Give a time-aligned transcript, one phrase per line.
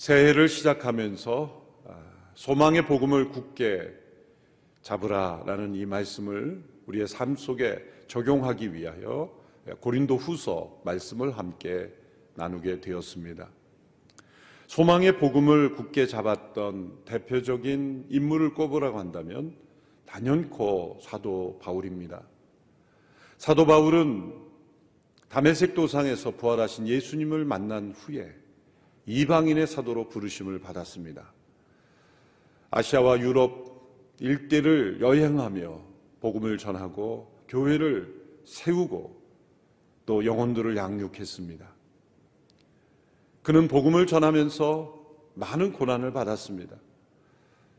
[0.00, 1.94] 새해를 시작하면서 아,
[2.32, 3.92] 소망의 복음을 굳게
[4.80, 9.30] 잡으라라는 이 말씀을 우리의 삶 속에 적용하기 위하여
[9.80, 11.92] 고린도 후서 말씀을 함께
[12.32, 13.50] 나누게 되었습니다.
[14.68, 19.54] 소망의 복음을 굳게 잡았던 대표적인 인물을 꼽으라고 한다면
[20.06, 22.22] 단연코 사도 바울입니다.
[23.36, 24.32] 사도 바울은
[25.28, 28.39] 담에색 도상에서 부활하신 예수님을 만난 후에
[29.06, 31.32] 이방인의 사도로 부르심을 받았습니다.
[32.70, 33.70] 아시아와 유럽
[34.20, 35.80] 일대를 여행하며
[36.20, 39.20] 복음을 전하고 교회를 세우고
[40.06, 41.68] 또 영혼들을 양육했습니다.
[43.42, 45.00] 그는 복음을 전하면서
[45.34, 46.76] 많은 고난을 받았습니다.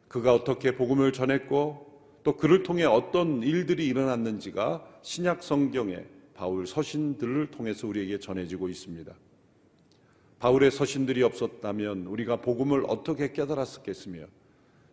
[0.07, 1.91] 그가 어떻게 복음을 전했고
[2.23, 9.13] 또 그를 통해 어떤 일들이 일어났는지가 신약 성경의 바울 서신들을 통해서 우리에게 전해지고 있습니다.
[10.41, 14.25] 바울의 서신들이 없었다면 우리가 복음을 어떻게 깨달았었겠으며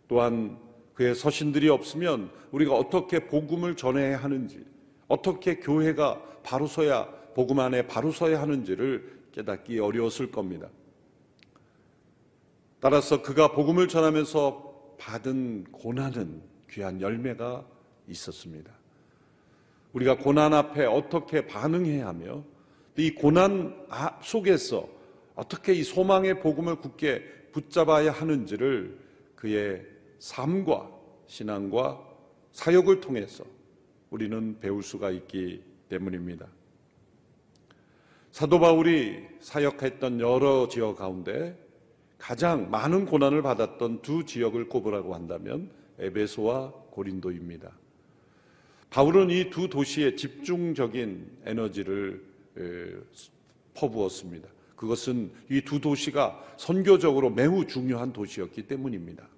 [0.07, 0.59] 또한
[0.93, 4.63] 그의 서신들이 없으면 우리가 어떻게 복음을 전해야 하는지
[5.09, 10.69] 어떻게 교회가 바로 서야 복음 안에 바로 서야 하는지를 깨닫기 어려웠을 겁니다.
[12.79, 17.65] 따라서 그가 복음을 전하면서 받은 고난은 귀한 열매가
[18.09, 18.71] 있었습니다.
[19.95, 22.45] 우리가 고난 앞에 어떻게 반응해야 하며
[22.99, 23.75] 이 고난
[24.23, 24.98] 속에서
[25.39, 27.23] 어떻게 이 소망의 복음을 굳게
[27.53, 28.99] 붙잡아야 하는지를
[29.37, 29.87] 그의
[30.19, 30.91] 삶과
[31.29, 32.05] 신앙과
[32.51, 33.45] 사역을 통해서
[34.11, 36.49] 우리는 배울 수가 있기 때문입니다.
[38.33, 41.57] 사도 바울이 사역했던 여러 지역 가운데
[42.19, 47.71] 가장 많은 고난을 받았던 두 지역을 꼽으라고 한다면 에베소와 고린도입니다.
[48.91, 52.25] 바울은 이 두 도시에 집중적인 에너지를
[53.75, 54.58] 퍼부었습니다.
[54.79, 59.29] 그것은 이 두 도시가 선교적으로 매우 중요한 도시였기 때문입니다.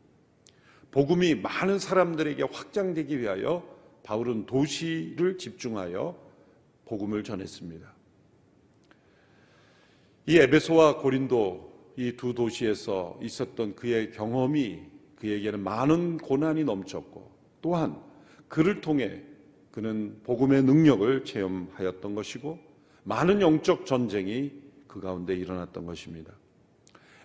[0.90, 3.66] 복음이 많은 사람들에게 확장되기 위하여
[4.02, 6.14] 바울은 도시를 집중하여
[6.84, 7.90] 복음을 전했습니다.
[10.26, 14.82] 이 에베소와 고린도 이 두 도시에서 있었던 그의 경험이
[15.16, 17.30] 그에게는 많은 고난이 넘쳤고
[17.62, 17.98] 또한
[18.48, 19.22] 그를 통해
[19.70, 22.58] 그는 복음의 능력을 체험하였던 것이고
[23.04, 24.52] 많은 영적 전쟁이
[24.90, 26.32] 그 가운데 일어났던 것입니다.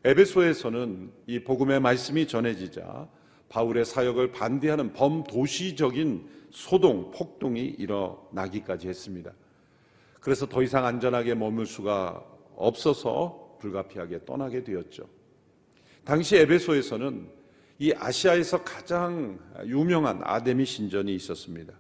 [0.03, 3.09] 에베소에서는 이 복음의 말씀이 전해지자
[3.49, 9.33] 바울의 사역을 반대하는 범도시적인 소동, 폭동이 일어나기까지 했습니다.
[10.19, 12.23] 그래서 더 이상 안전하게 머물 수가
[12.55, 15.07] 없어서 불가피하게 떠나게 되었죠.
[16.03, 17.27] 당시 에베소에서는
[17.79, 21.73] 이 아시아에서 가장 유명한 아데미 신전이 있었습니다.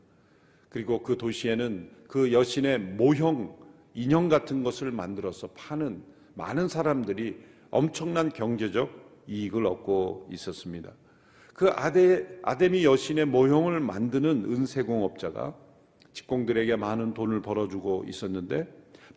[0.69, 3.64] 그리고 그 도시에는 그 여신의 모형
[3.95, 6.03] 인형 같은 것을 만들어서 파는
[6.35, 7.37] 많은 사람들이
[7.71, 10.91] 엄청난 경제적 이익을 얻고 있었습니다.
[11.53, 15.55] 그 아데, 아데미 여신의 모형을 만드는 은세공업자가
[16.11, 18.67] 직공들에게 많은 돈을 벌어주고 있었는데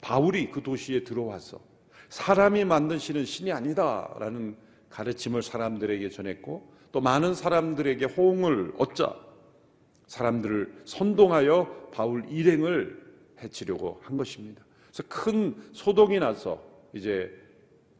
[0.01, 1.61] 바울이 그 도시에 들어와서
[2.09, 4.57] 사람이 만든 신은 신이 아니다라는
[4.89, 9.15] 가르침을 사람들에게 전했고 또 많은 사람들에게 호응을 얻자
[10.07, 13.09] 사람들을 선동하여 바울 일행을
[13.43, 14.65] 해치려고 한 것입니다.
[14.99, 16.61] 그래서 큰 소동이 나서
[16.93, 17.33] 이제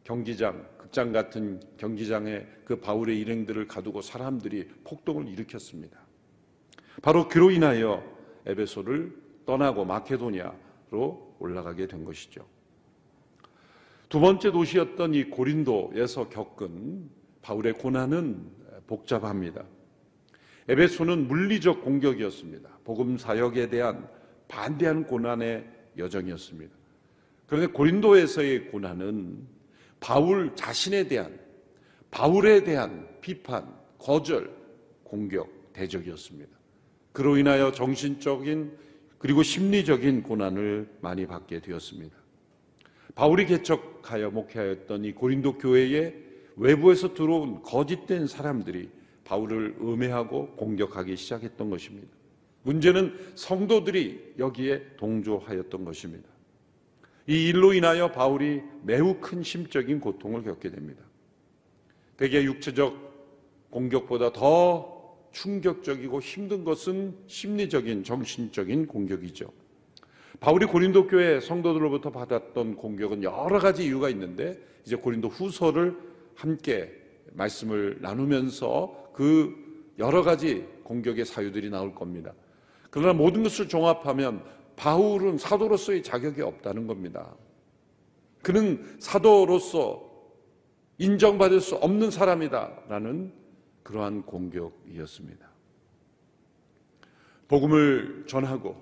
[0.03, 5.97] 경기장, 극장 같은 경기장에 그 바울의 일행들을 가두고 사람들이 폭동을 일으켰습니다.
[7.01, 8.03] 바로 그로 인하여
[8.45, 9.15] 에베소를
[9.45, 12.45] 떠나고 마케도니아로 올라가게 된 것이죠.
[14.09, 17.09] 두 번째 도시였던 이 고린도에서 겪은
[17.41, 18.51] 바울의 고난은
[18.87, 19.63] 복잡합니다.
[20.67, 22.79] 에베소는 물리적 공격이었습니다.
[22.83, 24.09] 복음 사역에 대한
[24.47, 25.65] 반대하는 고난의
[25.97, 26.78] 여정이었습니다.
[27.49, 29.39] 그런데 고린도에서의 고난은
[29.99, 31.39] 바울 자신에 대한
[32.11, 34.55] 바울에 대한 비판, 거절,
[35.03, 36.49] 공격, 대적이었습니다.
[37.11, 38.77] 그로 인하여 정신적인
[39.17, 42.15] 그리고 심리적인 고난을 많이 받게 되었습니다.
[43.15, 46.13] 바울이 개척하여 목회하였던 이 고린도 교회에
[46.55, 48.89] 외부에서 들어온 거짓된 사람들이
[49.23, 52.07] 바울을 음해하고 공격하기 시작했던 것입니다.
[52.61, 56.29] 문제는 성도들이 여기에 동조하였던 것입니다.
[57.27, 61.03] 이 일로 인하여 바울이 매우 큰 심적인 고통을 겪게 됩니다.
[62.17, 69.51] 대개 육체적 공격보다 더 충격적이고 힘든 것은 심리적인 정신적인 공격이죠.
[70.39, 75.97] 바울이 고린도 교회 성도들로부터 받았던 공격은 여러 가지 이유가 있는데 이제 고린도 후서를
[76.35, 76.91] 함께
[77.33, 79.53] 말씀을 나누면서 그
[79.99, 82.33] 여러 가지 공격의 사유들이 나올 겁니다.
[82.89, 84.43] 그러나 모든 것을 종합하면
[84.79, 87.35] 바울은 사도로서의 자격이 없다는 겁니다.
[88.41, 90.09] 그는 사도로서
[90.97, 93.33] 인정받을 수 없는 사람이다라는
[93.83, 95.49] 그러한 공격이었습니다.
[97.49, 98.77] 복음을 전하고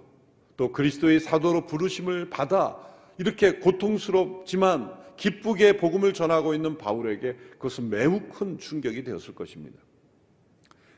[0.56, 2.78] 또 그리스도의 사도로 부르심을 받아
[3.18, 9.80] 이렇게 고통스럽지만 기쁘게 복음을 전하고 있는 바울에게 그것은 매우 큰 충격이 되었을 것입니다.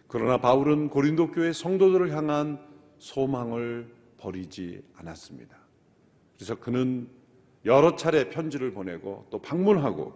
[0.09, 2.59] 그러나 바울은 고린도 교회 성도들을 향한
[2.97, 5.57] 소망을 버리지 않았습니다.
[6.35, 7.07] 그래서 그는
[7.65, 10.13] 여러 차례 편지를 보내고 또 방문하고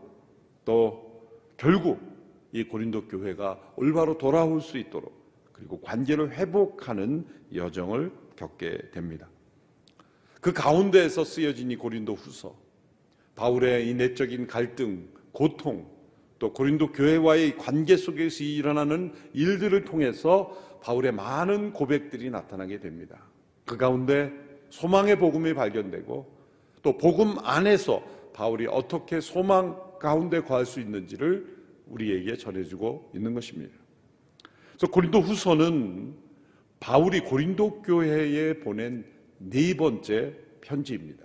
[0.66, 1.28] 또
[1.58, 2.00] 결국
[2.52, 5.14] 이 고린도 교회가 올바로 돌아올 수 있도록
[5.52, 9.28] 그리고 관계를 회복하는 여정을 겪게 됩니다.
[10.42, 12.56] 그 가운데에서 쓰여진 이 고린도 후서,
[13.36, 15.90] 바울의 이 내적인 갈등, 고통,
[16.38, 23.24] 또 고린도 교회와의 관계 속에서 일어나는 일들을 통해서 바울의 많은 고백들이 나타나게 됩니다.
[23.66, 24.32] 그 가운데
[24.70, 26.34] 소망의 복음이 발견되고
[26.82, 31.48] 또 복음 안에서 바울이 어떻게 소망 가운데 거할 수 있는지를
[31.88, 33.74] 우리에게 전해주고 있는 것입니다.
[34.72, 36.16] 그래서 고린도 후서는
[36.80, 39.06] 바울이 고린도 교회에 보낸
[39.38, 41.24] 네 번째 편지입니다.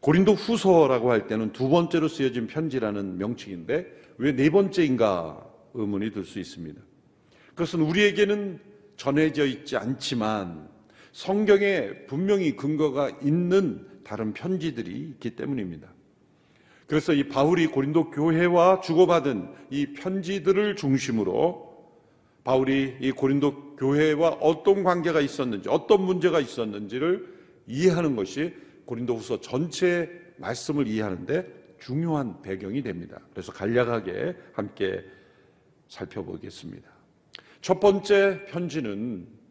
[0.00, 6.38] 고린도 후서라고 할 때는 두 번째로 쓰여진 편지라는 명칭인데 왜 네 번째인가 의문이 들 수
[6.38, 6.80] 있습니다.
[7.50, 8.60] 그것은 우리에게는
[8.96, 10.68] 전해져 있지 않지만
[11.14, 15.88] 성경에 분명히 근거가 있는 다른 편지들이 있기 때문입니다.
[16.88, 21.72] 그래서 이 바울이 고린도 교회와 주고받은 이 편지들을 중심으로
[22.42, 27.32] 바울이 이 고린도 교회와 어떤 관계가 있었는지, 어떤 문제가 있었는지를
[27.68, 28.52] 이해하는 것이
[28.84, 33.20] 고린도 후서 전체 말씀을 이해하는데 중요한 배경이 됩니다.
[33.30, 35.04] 그래서 간략하게 함께
[35.86, 36.90] 살펴보겠습니다.
[37.60, 39.43] 첫 번째 편지는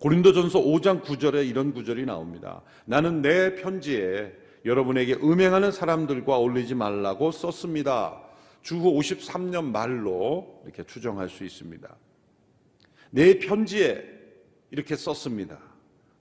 [0.00, 2.62] 고린도전서 5장 9절에 이런 구절이 나옵니다.
[2.86, 8.22] 나는 내 편지에 여러분에게 음행하는 사람들과 어울리지 말라고 썼습니다.
[8.62, 11.96] 주후 53년 말로 이렇게 추정할 수 있습니다.
[13.10, 14.02] 내 편지에
[14.70, 15.58] 이렇게 썼습니다.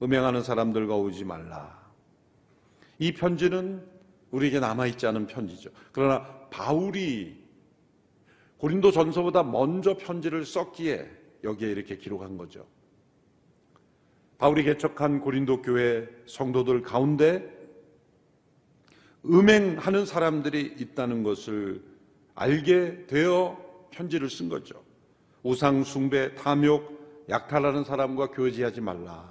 [0.03, 1.79] 음행하는 사람들과 오지 말라.
[2.97, 3.85] 이 편지는
[4.31, 5.69] 우리에게 남아있지 않은 편지죠.
[5.93, 7.37] 그러나 바울이
[8.57, 11.09] 고린도 전서보다 먼저 편지를 썼기에
[11.45, 12.67] 여기에 이렇게 기록한 거죠.
[14.39, 17.57] 바울이 개척한 고린도 교회 성도들 가운데
[19.25, 21.83] 음행하는 사람들이 있다는 것을
[22.35, 23.57] 알게 되어
[23.91, 24.81] 편지를 쓴 거죠.
[25.43, 29.29] 우상 숭배, 탐욕, 약탈하는 사람과 교제하지 말라.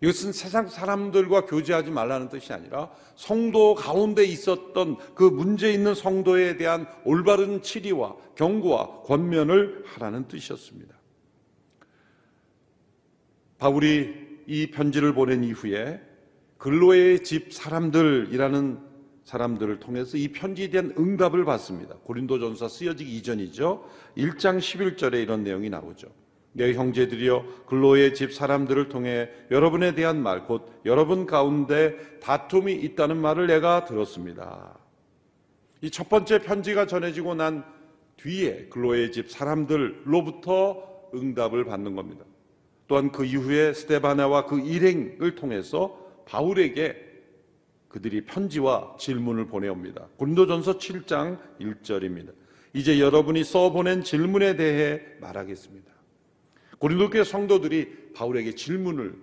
[0.00, 6.86] 이것은 세상 사람들과 교제하지 말라는 뜻이 아니라 성도 가운데 있었던 그 문제 있는 성도에 대한
[7.04, 10.97] 올바른 치리와 경고와 권면을 하라는 뜻이었습니다.
[13.58, 14.14] 바울이
[14.46, 16.00] 이 편지를 보낸 이후에
[16.56, 18.78] 근로의 집 사람들이라는
[19.24, 21.96] 사람들을 통해서 이 편지에 대한 응답을 받습니다.
[22.02, 23.84] 고린도전서 쓰여지기 이전이죠.
[24.16, 26.08] 1장 11절에 이런 내용이 나오죠.
[26.52, 33.46] 내 형제들이여 근로의 집 사람들을 통해 여러분에 대한 말, 곧 여러분 가운데 다툼이 있다는 말을
[33.46, 34.78] 내가 들었습니다.
[35.82, 37.64] 이 첫 번째 편지가 전해지고 난
[38.16, 42.24] 뒤에 근로의 집 사람들로부터 응답을 받는 겁니다.
[42.88, 47.06] 또한 그 이후에 스테바나와 그 일행을 통해서 바울에게
[47.88, 50.08] 그들이 편지와 질문을 보내옵니다.
[50.16, 52.32] 고린도전서 7장 1절입니다.
[52.74, 55.90] 이제 여러분이 써보낸 질문에 대해 말하겠습니다.
[56.78, 59.14] 고린도교회 성도들이 바울에게 질문을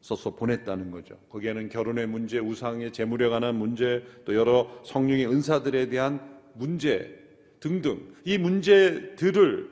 [0.00, 1.18] 써서 보냈다는 거죠.
[1.28, 6.20] 거기에는 결혼의 문제, 우상의 재물에 관한 문제, 또 여러 성령의 은사들에 대한
[6.54, 7.18] 문제
[7.60, 9.68] 등등 이 문제들을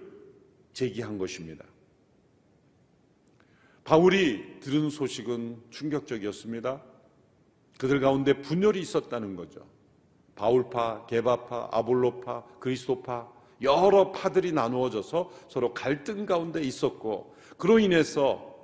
[0.74, 1.64] 제기한 것입니다.
[3.88, 6.82] 바울이 들은 소식은 충격적이었습니다.
[7.78, 9.62] 그들 가운데 분열이 있었다는 거죠.
[10.34, 13.26] 바울파, 게바파, 아볼로파, 그리스도파
[13.62, 18.54] 여러 파들이 나누어져서 서로 갈등 가운데 있었고 그로 인해서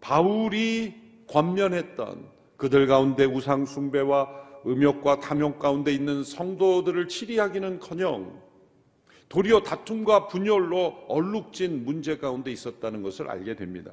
[0.00, 0.94] 바울이
[1.26, 4.28] 권면했던 그들 가운데 우상 숭배와
[4.64, 8.40] 음욕과 탐욕 가운데 있는 성도들을 치리하기는커녕
[9.28, 13.90] 도리어 다툼과 분열로 얼룩진 문제 가운데 있었다는 것을 알게 됩니다.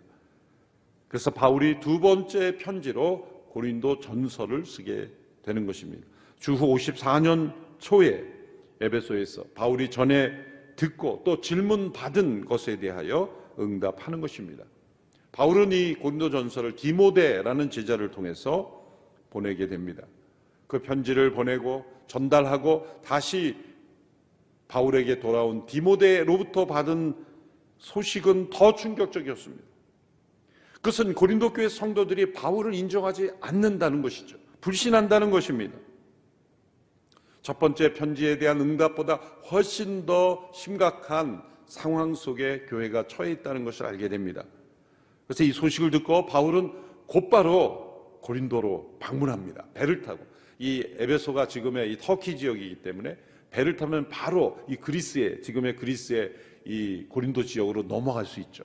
[1.08, 5.10] 그래서 바울이 두 번째 편지로 고린도 전서를 쓰게
[5.42, 6.06] 되는 것입니다.
[6.38, 8.26] 주후 54년 초에
[8.82, 10.32] 에베소에서 바울이 전에
[10.76, 14.64] 듣고 또 질문 받은 것에 대하여 응답하는 것입니다.
[15.32, 18.84] 바울은 이 고린도 전서를 디모데라는 제자를 통해서
[19.30, 20.04] 보내게 됩니다.
[20.68, 23.56] 그 편지를 보내고 전달하고 다시
[24.68, 27.16] 바울에게 돌아온 디모데로부터 받은
[27.78, 29.67] 소식은 더 충격적이었습니다.
[30.78, 34.38] 그것은 고린도 교회 성도들이 바울을 인정하지 않는다는 것이죠.
[34.62, 35.78] 불신한다는 것입니다.
[37.42, 39.16] 첫 번째 편지에 대한 응답보다
[39.52, 44.44] 훨씬 더 심각한 상황 속에 교회가 처해 있다는 것을 알게 됩니다.
[45.26, 46.72] 그래서 이 소식을 듣고 바울은
[47.06, 49.66] 곧바로 고린도로 방문합니다.
[49.74, 50.26] 배를 타고
[50.60, 53.18] 이 에베소가 지금의 이 터키 지역이기 때문에
[53.50, 56.34] 배를 타면 바로 이 그리스의 지금의 그리스의
[56.66, 58.64] 이 고린도 지역으로 넘어갈 수 있죠.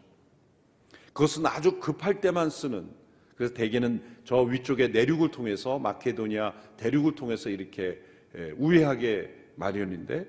[1.13, 2.89] 그것은 아주 급할 때만 쓰는
[3.37, 8.01] 그래서 대개는 저 위쪽에 내륙을 통해서 마케도니아 대륙을 통해서 이렇게
[8.57, 10.27] 우회하게 마련인데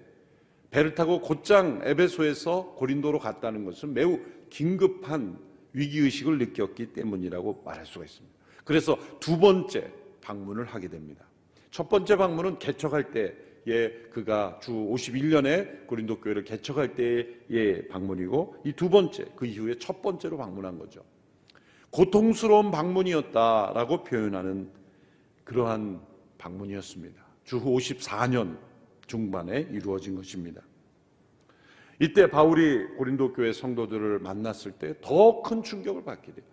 [0.71, 5.37] 배를 타고 곧장 에베소에서 고린도로 갔다는 것은 매우 긴급한
[5.73, 8.35] 위기의식을 느꼈기 때문이라고 말할 수가 있습니다.
[8.63, 11.25] 그래서 두 번째 방문을 하게 됩니다.
[11.69, 13.35] 첫 번째 방문은 개척할 때
[13.65, 20.01] 에 그가 주 51년에 고린도 교회를 개척할 때의 방문이고 이 두 번째 그 이후에 첫
[20.01, 21.01] 번째로 방문한 거죠.
[21.91, 24.69] 고통스러운 방문이었다라고 표현하는
[25.45, 26.01] 그러한
[26.37, 27.23] 방문이었습니다.
[27.45, 28.57] 주 54년
[29.07, 30.61] 중반에 이루어진 것입니다.
[32.01, 36.45] 이때 바울이 고린도 교회 성도들을 만났을 때 더 큰 충격을 받게 돼요.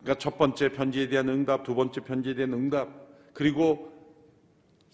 [0.00, 3.92] 그러니까 첫 번째 편지에 대한 응답, 두 번째 편지에 대한 응답, 그리고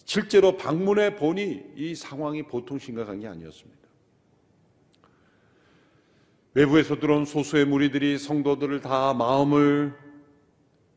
[0.05, 3.87] 실제로 방문해 보니 이 상황이 보통 심각한 게 아니었습니다.
[6.55, 9.95] 외부에서 들어온 소수의 무리들이 성도들을 다 마음을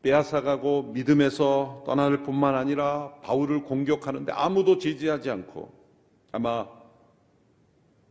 [0.02, 5.70] 빼앗아가고 믿음에서 떠날 뿐만 아니라 바울을 공격하는데 아무도 지지하지 않고
[6.32, 6.66] 아마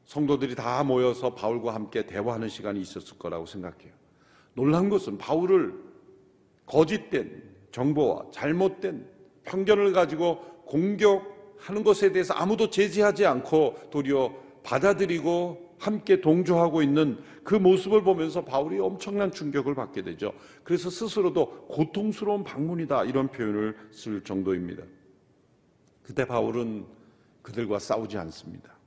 [0.05, 3.93] 성도들이 다 모여서 바울과 함께 대화하는 시간이 있었을 거라고 생각해요.
[4.53, 5.74] 놀란 것은 바울을
[6.65, 9.08] 거짓된 정보와 잘못된
[9.43, 14.34] 편견을 가지고 공격하는 것에 대해서 아무도 제지하지 않고 도리어
[14.64, 20.34] 받아들이고 함께 동조하고 있는 그 모습을 보면서 바울이 엄청난 충격을 받게 되죠.
[20.64, 24.84] 그래서 스스로도 고통스러운 방문이다 이런 표현을 쓸 정도입니다.
[26.04, 26.86] 그때 바울은
[27.42, 28.78] 그들과 싸우지 않습니다.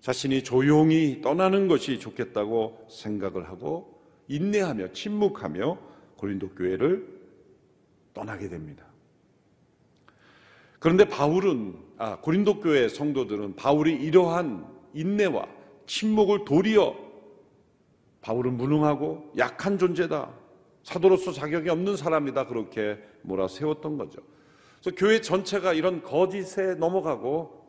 [0.00, 5.78] 자신이 조용히 떠나는 것이 좋겠다고 생각을 하고 인내하며 침묵하며
[6.16, 7.08] 고린도 교회를
[8.12, 8.83] 떠나게 됩니다.
[10.84, 15.48] 그런데 바울은 아, 고린도 교회 성도들은 바울이 이러한 인내와
[15.86, 16.94] 침묵을 도리어
[18.20, 20.30] 바울은 무능하고 약한 존재다.
[20.82, 22.48] 사도로서 자격이 없는 사람이다.
[22.48, 24.20] 그렇게 몰아세웠던 거죠.
[24.82, 27.66] 그래서 교회 전체가 이런 거짓에 넘어가고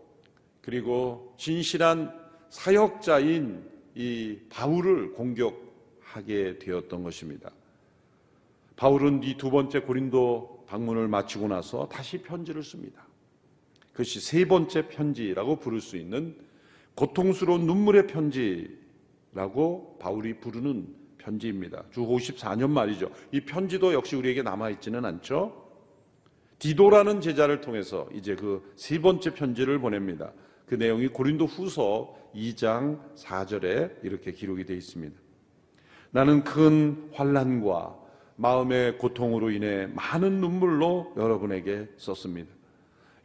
[0.62, 2.14] 그리고 진실한
[2.50, 3.64] 사역자인
[3.96, 7.50] 이 바울을 공격하게 되었던 것입니다.
[8.76, 13.05] 바울은 이 두 번째 고린도 방문을 마치고 나서 다시 편지를 씁니다.
[13.96, 16.36] 그것이 세 번째 편지라고 부를 수 있는
[16.96, 21.86] 고통스러운 눈물의 편지라고 바울이 부르는 편지입니다.
[21.92, 23.10] 주 54년 말이죠.
[23.32, 25.64] 이 편지도 역시 우리에게 남아있지는 않죠.
[26.60, 30.34] 디도라는 제자를 통해서 이제 그 세 번째 편지를 보냅니다.
[30.66, 35.18] 그 내용이 고린도 후서 2장 4절에 이렇게 기록이 되어 있습니다.
[36.12, 37.98] 나는 큰 환란과
[38.36, 42.55] 마음의 고통으로 인해 많은 눈물로 여러분에게 썼습니다.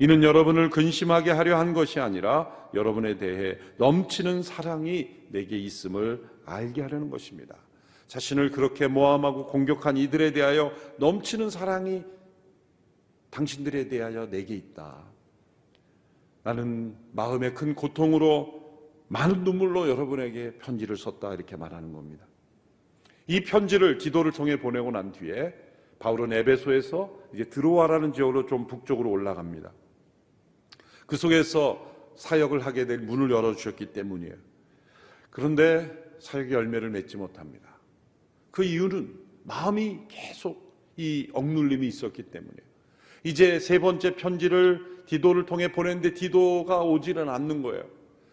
[0.00, 7.10] 이는 여러분을 근심하게 하려 한 것이 아니라 여러분에 대해 넘치는 사랑이 내게 있음을 알게 하려는
[7.10, 7.54] 것입니다.
[8.06, 12.02] 자신을 그렇게 모함하고 공격한 이들에 대하여 넘치는 사랑이
[13.28, 15.04] 당신들에 대하여 내게 있다.
[16.44, 18.58] 나는 마음의 큰 고통으로
[19.08, 22.24] 많은 눈물로 여러분에게 편지를 썼다 이렇게 말하는 겁니다.
[23.26, 25.54] 이 편지를 기도를 통해 보내고 난 뒤에
[25.98, 29.70] 바울은 에베소에서 이제 드로아라는 지역으로 좀 북쪽으로 올라갑니다.
[31.10, 34.34] 그 속에서 사역을 하게 될 문을 열어주셨기 때문이에요.
[35.30, 35.90] 그런데
[36.20, 37.68] 사역의 열매를 맺지 못합니다.
[38.52, 42.70] 그 이유는 마음이 계속 이 억눌림이 있었기 때문이에요.
[43.24, 47.84] 이제 세 번째 편지를 디도를 통해 보냈는데 디도가 오지는 않는 거예요.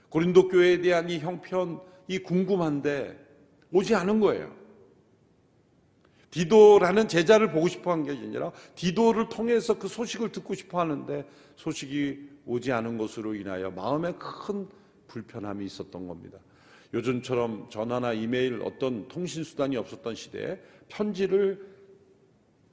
[0.10, 3.18] 고린도 교회에 대한 이 형편이 궁금한데
[3.72, 4.56] 오지 않은 거예요.
[6.30, 12.37] 디도라는 제자를 보고 싶어 한 게 아니라 디도를 통해서 그 소식을 듣고 싶어 하는데 소식이
[12.48, 14.68] 오지 않은 것으로 인하여 마음에 큰
[15.08, 16.40] 불편함이 있었던 겁니다.
[16.94, 21.78] 요즘처럼 전화나 이메일 어떤 통신 수단이 없었던 시대에 편지를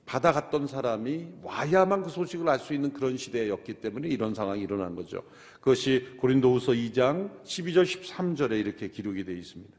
[0.06, 5.22] 받아갔던 사람이 와야만 그 소식을 알 수 있는 그런 시대였기 때문에 이런 상황이 일어난 거죠.
[5.60, 9.72] 그것이 고린도후서 2장 12절 13절에 이렇게 기록이 되어 있습니다.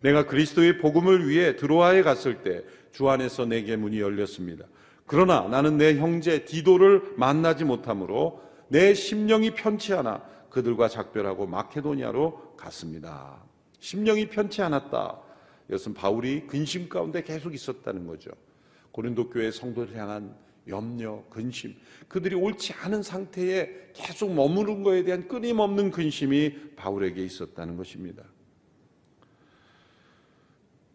[0.00, 4.66] 내가 그리스도의 복음을 위해 드로아에 갔을 때 주 안에서 내게 문이 열렸습니다.
[5.06, 8.40] 그러나 나는 내 형제 디도를 만나지 못하므로
[8.72, 13.44] 내 심령이 편치 않아 그들과 작별하고 마케도니아로 갔습니다.
[13.80, 15.20] 심령이 편치 않았다.
[15.68, 18.30] 이것은 바울이 근심 가운데 계속 있었다는 거죠.
[18.92, 20.34] 고린도 교회 성도를 향한
[20.66, 21.76] 염려, 근심,
[22.08, 28.24] 그들이 옳지 않은 상태에 계속 머무른 것에 대한 끊임없는 근심이 바울에게 있었다는 것입니다.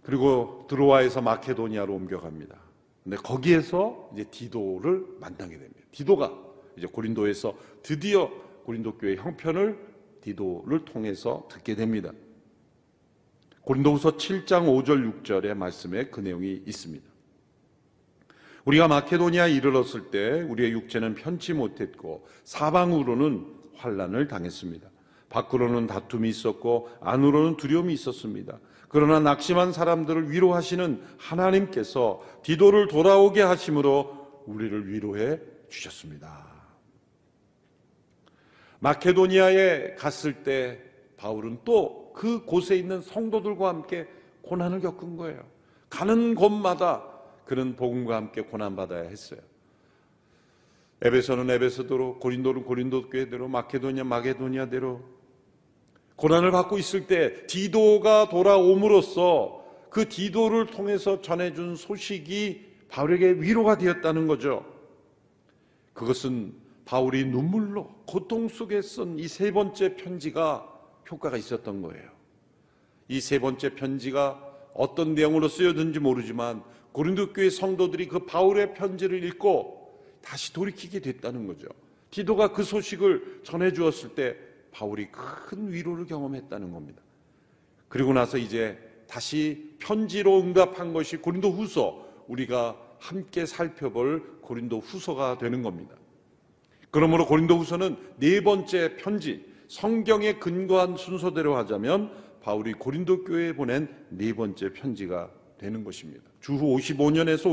[0.01, 2.57] 그리고 드로아에서 마케도니아로 옮겨갑니다.
[3.03, 5.81] 근데 거기에서 이제 디도를 만나게 됩니다.
[5.91, 6.46] 디도가
[6.77, 8.29] 이제 고린도에서 드디어
[8.63, 9.77] 고린도 교회 형편을
[10.21, 12.11] 디도를 통해서 듣게 됩니다.
[13.61, 17.05] 고린도후서 7장 5절 6절의 말씀에 그 내용이 있습니다.
[18.65, 24.89] 우리가 마케도니아에 이르렀을 때 우리의 육체는 편치 못했고 사방으로는 환란을 당했습니다.
[25.29, 28.59] 밖으로는 다툼이 있었고 안으로는 두려움이 있었습니다.
[28.89, 36.46] 그러나 낙심한 사람들을 위로하시는 하나님께서 디도를 돌아오게 하심으로 우리를 위로해 주셨습니다.
[38.79, 40.79] 마케도니아에 갔을 때
[41.17, 44.07] 바울은 또 그 곳에 있는 성도들과 함께
[44.41, 45.43] 고난을 겪은 거예요.
[45.87, 47.03] 가는 곳마다
[47.45, 49.39] 그는 복음과 함께 고난받아야 했어요.
[51.03, 55.03] 에베소는 에베소대로, 고린도는 고린도 교회대로, 마케도니아 마케도니아대로
[56.15, 64.65] 고난을 받고 있을 때 디도가 돌아옴으로써 그 디도를 통해서 전해준 소식이 바울에게 위로가 되었다는 거죠.
[65.93, 66.55] 그것은
[66.87, 70.65] 바울이 눈물로 고통 속에 쓴 이 세 번째 편지가
[71.11, 72.09] 효과가 있었던 거예요.
[73.09, 76.63] 이 세 번째 편지가 어떤 내용으로 쓰여든지 모르지만
[76.93, 81.67] 고린도 교회 성도들이 그 바울의 편지를 읽고 다시 돌이키게 됐다는 거죠.
[82.09, 84.37] 디도가 그 소식을 전해 주었을 때
[84.71, 87.01] 바울이 큰 위로를 경험했다는 겁니다.
[87.89, 88.77] 그리고 나서 이제
[89.07, 95.95] 다시 편지로 응답한 것이 고린도 후서 우리가 함께 살펴볼 고린도 후서가 되는 겁니다.
[96.97, 102.11] 그러므로 고린도 후서는 네 번째 편지, 성경에 근거한 순서대로 하자면
[102.41, 105.29] 바울이 고린도 교회에 보낸 네 번째 편지가
[105.59, 106.23] 되는 것입니다.
[106.39, 107.51] 주후 55년에서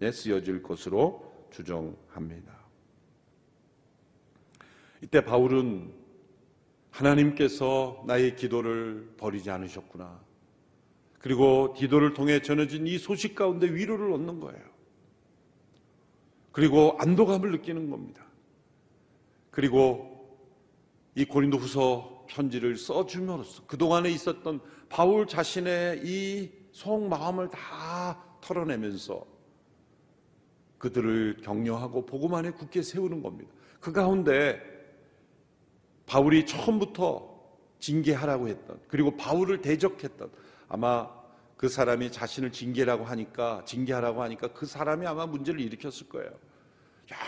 [0.00, 2.58] 56년에 쓰여질 것으로 추정합니다.
[5.00, 5.92] 이때 바울은
[6.90, 10.20] 하나님께서 나의 기도를 버리지 않으셨구나.
[11.20, 14.67] 그리고 기도를 통해 전해진 이 소식 가운데 위로를 얻는 거예요.
[16.52, 18.24] 그리고 안도감을 느끼는 겁니다.
[19.50, 20.38] 그리고
[21.14, 29.26] 이 고린도 후서 편지를 써줌으로써 그동안에 있었던 바울 자신의 이 속마음을 다 털어내면서
[30.78, 32.06] 그들을 격려하고
[32.36, 33.50] 안에 굳게 세우는 겁니다.
[33.80, 34.60] 그 가운데
[36.06, 37.36] 바울이 처음부터
[37.80, 40.30] 징계하라고 했던 그리고 바울을 대적했던
[40.68, 41.17] 아마
[41.58, 46.30] 그 사람이 자신을 징계라고 하니까 징계하라고 하니까 그 사람이 아마 문제를 일으켰을 거예요.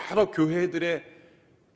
[0.09, 1.03] 여러 교회들의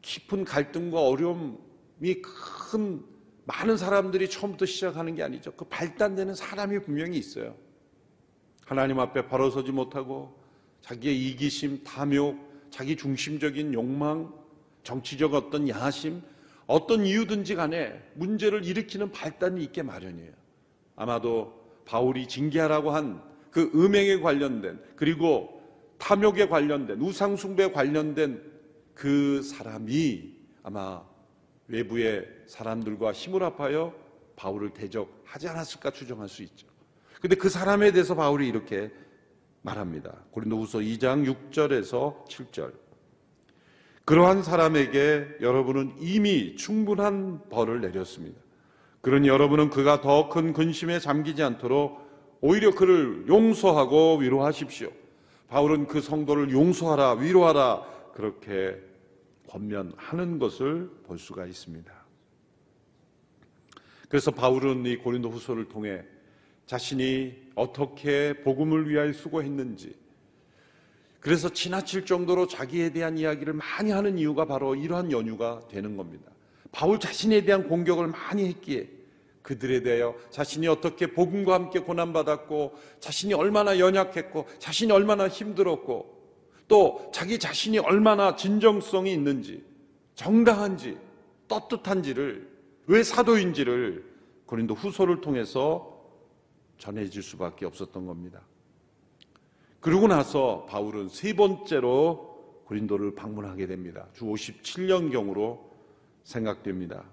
[0.01, 3.03] 깊은 갈등과 어려움이 큰
[3.43, 5.51] 많은 사람들이 처음부터 시작하는 게 아니죠.
[5.51, 7.55] 그 발단되는 사람이 분명히 있어요.
[8.65, 10.39] 하나님 앞에 바로 서지 못하고
[10.79, 12.37] 자기의 이기심, 탐욕,
[12.71, 14.33] 자기 중심적인 욕망,
[14.83, 16.21] 정치적 어떤 야심,
[16.67, 20.31] 어떤 이유든지 간에 문제를 일으키는 발단이 있게 마련이에요.
[20.95, 25.61] 아마도 바울이 징계하라고 한 그 음행에 관련된 그리고
[25.97, 28.43] 탐욕에 관련된 우상숭배에 관련된
[28.93, 31.01] 그 사람이 아마
[31.69, 33.95] 외부의 사람들과 힘을 합하여
[34.35, 36.67] 바울을 대적하지 않았을까 추정할 수 있죠.
[37.21, 38.91] 근데 그 사람에 대해서 바울이 이렇게
[39.61, 40.25] 말합니다.
[40.31, 42.73] 고린도후서 2장 6절에서 7절.
[44.03, 48.37] 그러한 사람에게 여러분은 이미 충분한 벌을 내렸습니다.
[49.05, 52.01] 그러니 여러분은 그가 더 큰 근심에 잠기지 않도록
[52.41, 54.89] 오히려 그를 용서하고 위로하십시오.
[55.47, 57.83] 바울은 그 성도를 용서하라, 위로하라,
[58.15, 58.81] 그렇게
[59.47, 61.93] 권면하는 것을 볼 수가 있습니다.
[64.09, 66.01] 그래서 바울은 이 고린도 후서를 통해
[66.65, 69.95] 자신이 어떻게 복음을 위하여 수고했는지
[71.19, 76.34] 그래서 지나칠 정도로 자기에 대한 이야기를 많이 하는 이유가 바로 이러한 연유가 되는 겁니다.
[76.75, 78.89] 바울 자신에 대한 공격을 많이 했기에
[79.41, 86.13] 그들에 대하여 자신이 어떻게 복음과 함께 고난받았고 자신이 얼마나 연약했고 자신이 얼마나 힘들었고
[86.67, 89.63] 또 자기 자신이 얼마나 진정성이 있는지
[90.15, 90.97] 정당한지
[91.47, 92.51] 떳떳한지를
[92.87, 94.03] 왜 사도인지를
[94.45, 96.03] 고린도 후서를 통해서
[96.77, 98.41] 전해질 수밖에 없었던 겁니다.
[99.79, 104.07] 그러고 나서 바울은 세 번째로 고린도를 방문하게 됩니다.
[104.13, 105.64] 주 57년경으로
[106.25, 107.05] 생각됩니다.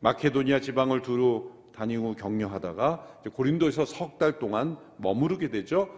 [0.00, 5.88] 마케도니아 지방을 두루 다니고 격려하다가 고린도에서 석 달 동안 머무르게 되죠.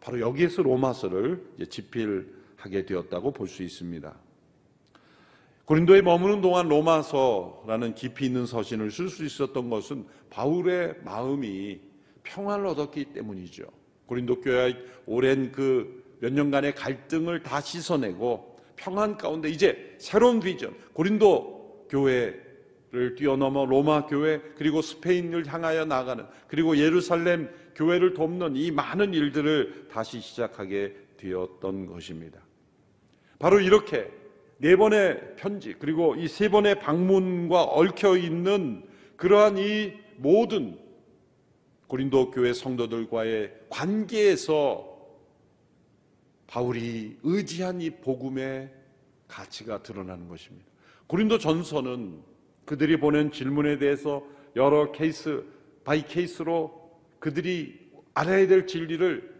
[0.00, 4.14] 바로 여기에서 로마서를 집필하게 되었다고 볼 수 있습니다.
[5.64, 11.80] 고린도에 머무는 동안 로마서라는 깊이 있는 서신을 쓸 수 있었던 것은 바울의 마음이
[12.22, 13.64] 평안을 얻었기 때문이죠.
[14.06, 21.57] 고린도 교회의 오랜 그 몇 년간의 갈등을 다 씻어내고 평안 가운데 이제 새로운 비전 고린도
[21.88, 29.88] 교회를 뛰어넘어 로마 교회 그리고 스페인을 향하여 나가는 그리고 예루살렘 교회를 돕는 이 많은 일들을
[29.90, 32.40] 다시 시작하게 되었던 것입니다.
[33.38, 34.10] 바로 이렇게
[34.58, 38.82] 네 번의 편지 그리고 이 세 번의 방문과 얽혀 있는
[39.16, 40.78] 그러한 이 모든
[41.86, 44.98] 고린도 교회 성도들과의 관계에서
[46.46, 48.70] 바울이 의지한 이 복음의
[49.28, 50.67] 가치가 드러나는 것입니다.
[51.08, 52.22] 고린도 전서는
[52.64, 54.22] 그들이 보낸 질문에 대해서
[54.56, 55.42] 여러 case
[55.82, 59.36] by case로 그들이 알아야 될 진리를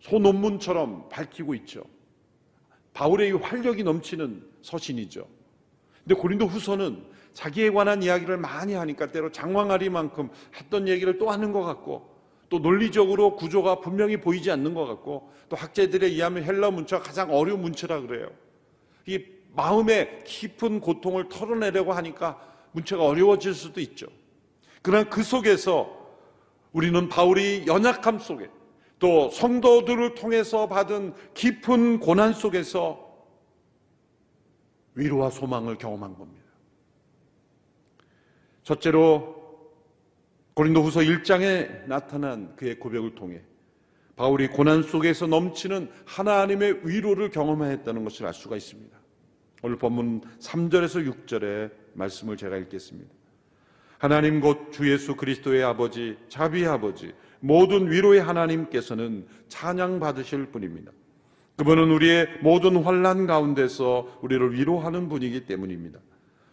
[0.00, 1.84] 소논문처럼 밝히고 있죠.
[2.92, 5.26] 바울의 활력이 넘치는 서신이죠.
[6.02, 11.62] 근데 고린도 후서는 자기에 관한 이야기를 많이 하니까 때로 장황하리만큼 했던 얘기를 또 하는 것
[11.62, 12.10] 같고
[12.48, 17.62] 또 논리적으로 구조가 분명히 보이지 않는 것 같고 또 학자들에 의하면 헬라 문체가 가장 어려운
[17.62, 18.28] 문체라 그래요.
[19.06, 19.24] 이
[19.54, 22.40] 마음의 깊은 고통을 털어내려고 하니까
[22.72, 24.06] 문체가 어려워질 수도 있죠.
[24.80, 26.00] 그러나 그 속에서
[26.72, 28.50] 우리는 바울이 연약함 속에
[28.98, 33.10] 또 성도들을 통해서 받은 깊은 고난 속에서
[34.94, 36.42] 위로와 소망을 경험한 겁니다.
[38.62, 39.42] 첫째로
[40.54, 43.40] 고린도후서 1장에 나타난 그의 고백을 통해
[44.16, 49.01] 바울이 고난 속에서 넘치는 하나님의 위로를 경험했다는 것을 알 수가 있습니다.
[49.64, 53.08] 오늘 본문 3절에서 6절의 말씀을 제가 읽겠습니다.
[53.98, 60.90] 하나님 곧 주 예수 그리스도의 아버지, 자비의 아버지, 모든 위로의 하나님께서는 찬양 받으실 분입니다.
[61.56, 66.00] 그분은 우리의 모든 환란 가운데서 우리를 위로하는 분이기 때문입니다.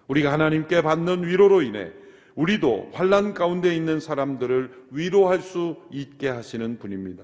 [0.08, 1.92] 우리가 하나님께 받는 위로로 인해
[2.36, 7.24] 우리도 환란 가운데 있는 사람들을 위로할 수 있게 하시는 분입니다.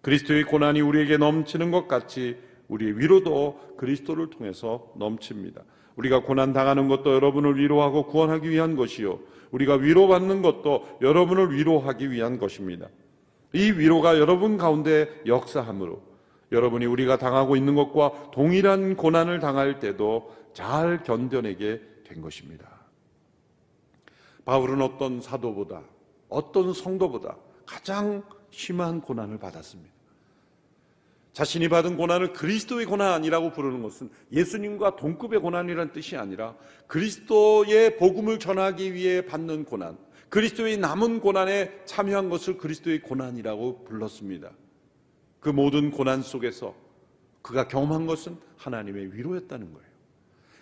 [0.00, 2.36] 그리스도의 고난이 우리에게 넘치는 것 같이
[2.72, 5.62] 우리의 위로도 그리스도를 통해서 넘칩니다.
[5.96, 9.18] 우리가 고난 당하는 것도 여러분을 위로하고 구원하기 위한 것이요.
[9.50, 12.88] 우리가 위로받는 것도 여러분을 위로하기 위한 것입니다.
[13.52, 16.00] 이 위로가 여러분 가운데 역사함으로
[16.50, 22.66] 여러분이 우리가 당하고 있는 것과 동일한 고난을 당할 때도 잘 견뎌내게 된 것입니다.
[24.46, 25.82] 바울은 어떤 사도보다
[26.30, 29.91] 어떤 성도보다 가장 심한 고난을 받았습니다.
[31.32, 36.54] 자신이 받은 고난을 그리스도의 고난이라고 부르는 것은 예수님과 동급의 고난이라는 뜻이 아니라
[36.86, 39.96] 그리스도의 복음을 전하기 위해 받는 고난,
[40.28, 44.50] 그리스도의 남은 고난에 참여한 것을 그리스도의 고난이라고 불렀습니다.
[45.40, 46.74] 그 모든 고난 속에서
[47.40, 49.92] 그가 경험한 것은 하나님의 위로였다는 거예요.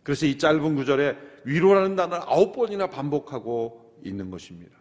[0.03, 4.77] 그래서 이 짧은 구절에 위로라는 단어를 아홉 번이나 반복하고 있는 것입니다.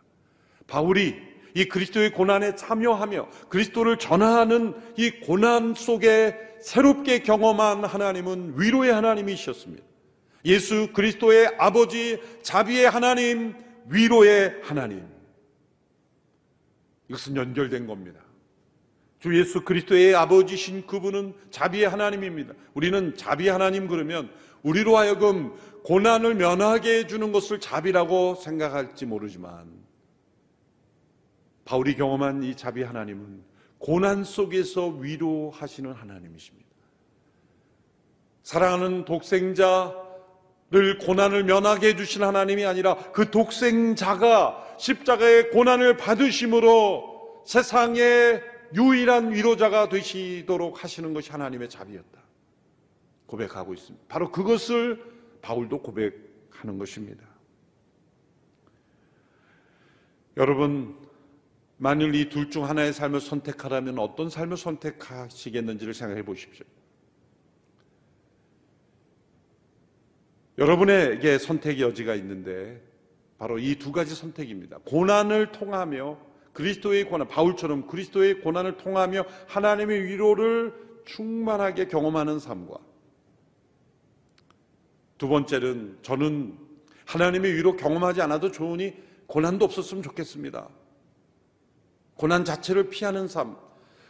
[0.68, 1.16] 바울이
[1.54, 9.84] 이 그리스도의 고난에 참여하며 그리스도를 전하는 이 고난 속에 새롭게 경험한 하나님은 위로의 하나님이셨습니다.
[10.46, 13.56] 예수 그리스도의 아버지 자비의 하나님,
[13.88, 15.06] 위로의 하나님.
[17.10, 18.20] 이것은 연결된 겁니다.
[19.20, 22.54] 주 예수 그리스도의 아버지신 그분은 자비의 하나님입니다.
[22.74, 24.30] 우리는 자비 하나님 그러면
[24.64, 29.79] 우리로 하여금 고난을 면하게 해주는 것을 자비라고 생각할지 모르지만
[31.70, 33.44] 바울이 경험한 이 자비 하나님은
[33.78, 36.68] 고난 속에서 위로하시는 하나님이십니다.
[38.42, 48.42] 사랑하는 독생자를 고난을 면하게 해주신 하나님이 아니라 그 독생자가 십자가의 고난을 받으심으로 세상의
[48.74, 52.20] 유일한 위로자가 되시도록 하시는 것이 하나님의 자비였다.
[53.28, 54.06] 고백하고 있습니다.
[54.08, 55.04] 바로 그것을
[55.44, 57.24] 바울도 고백하는 것입니다.
[60.36, 60.99] 여러분,
[61.82, 66.66] 만일 이 둘 중 하나의 삶을 선택하라면 어떤 삶을 선택하시겠는지를 생각해 보십시오.
[70.58, 72.82] 여러분에게 선택의 여지가 있는데
[73.38, 74.80] 바로 이 두 가지 선택입니다.
[74.84, 76.18] 고난을 통하며
[76.52, 80.74] 그리스도의 고난, 바울처럼 그리스도의 고난을 통하며 하나님의 위로를
[81.06, 82.78] 충만하게 경험하는 삶과
[85.18, 86.58] 두 번째는 저는
[87.06, 88.96] 하나님의 위로 경험하지 않아도 좋으니
[89.28, 90.68] 고난도 없었으면 좋겠습니다.
[92.20, 93.56] 고난 자체를 피하는 삶,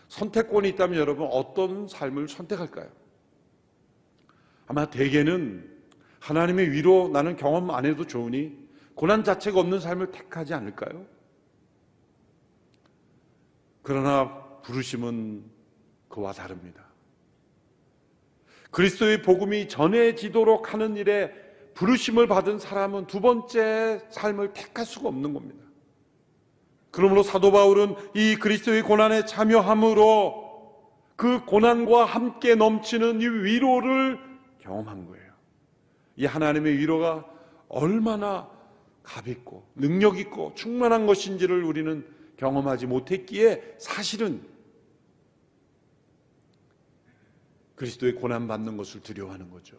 [0.07, 2.89] 선택권이 있다면 여러분 어떤 삶을 선택할까요?
[4.65, 5.77] 아마 대개는
[6.19, 8.57] 하나님의 위로 나는 경험 안 해도 좋으니
[8.95, 11.05] 고난 자체가 없는 삶을 택하지 않을까요?
[13.83, 15.43] 그러나 부르심은
[16.07, 16.83] 그와 다릅니다.
[18.71, 21.31] 그리스도의 복음이 전해지도록 하는 일에
[21.75, 25.68] 부르심을 받은 사람은 두 번째 삶을 택할 수가 없는 겁니다.
[26.91, 30.49] 그러므로 사도 바울은 이 그리스도의 고난에 참여함으로
[31.15, 34.19] 그 고난과 함께 넘치는 이 위로를
[34.59, 35.33] 경험한 거예요.
[36.15, 37.25] 이 하나님의 위로가
[37.67, 38.49] 얼마나
[39.03, 42.05] 가볍고 능력 있고 충만한 것인지를 우리는
[42.37, 44.41] 경험하지 못했기에 사실은
[47.75, 49.77] 그리스도의 고난 받는 것을 두려워하는 거죠.